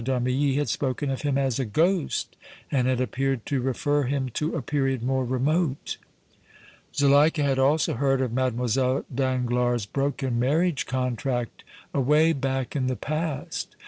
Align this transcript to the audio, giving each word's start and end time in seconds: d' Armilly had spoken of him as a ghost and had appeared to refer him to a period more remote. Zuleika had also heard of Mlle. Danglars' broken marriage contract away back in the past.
d' 0.03 0.07
Armilly 0.09 0.55
had 0.55 0.67
spoken 0.67 1.11
of 1.11 1.21
him 1.21 1.37
as 1.37 1.59
a 1.59 1.63
ghost 1.63 2.35
and 2.71 2.87
had 2.87 2.99
appeared 2.99 3.45
to 3.45 3.61
refer 3.61 4.05
him 4.05 4.29
to 4.29 4.55
a 4.55 4.61
period 4.63 5.03
more 5.03 5.23
remote. 5.23 5.97
Zuleika 6.95 7.43
had 7.43 7.59
also 7.59 7.93
heard 7.93 8.19
of 8.19 8.33
Mlle. 8.33 9.05
Danglars' 9.13 9.85
broken 9.85 10.39
marriage 10.39 10.87
contract 10.87 11.63
away 11.93 12.33
back 12.33 12.75
in 12.75 12.87
the 12.87 12.95
past. 12.95 13.75